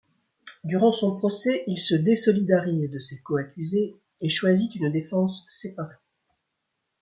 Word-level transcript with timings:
Durant 0.63 0.93
son 0.93 1.15
procès, 1.19 1.63
il 1.67 1.77
se 1.77 1.93
désolidarise 1.93 2.89
de 2.89 2.99
ses 2.99 3.21
coaccusés 3.21 4.01
et 4.19 4.29
choisit 4.31 4.73
une 4.73 4.91
défense 4.91 5.45
séparée. 5.47 5.93